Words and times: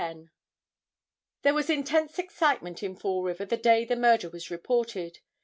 There 1.43 1.53
was 1.53 1.69
intense 1.69 2.17
excitement 2.17 2.81
in 2.81 2.95
Fall 2.95 3.21
River 3.21 3.45
the 3.45 3.55
day 3.55 3.85
the 3.85 3.95
murder 3.95 4.31
was 4.31 4.49
reported. 4.49 5.19